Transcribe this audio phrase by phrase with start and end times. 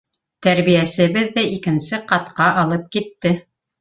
[0.45, 3.35] Тәрбиәсе беҙҙе икенсе ҡатҡа алып китте.